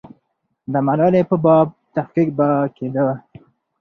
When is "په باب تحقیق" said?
1.29-2.29